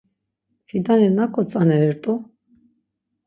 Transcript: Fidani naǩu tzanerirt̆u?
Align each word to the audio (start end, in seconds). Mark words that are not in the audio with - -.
Fidani 0.67 1.09
naǩu 1.17 1.41
tzanerirt̆u? 1.49 2.13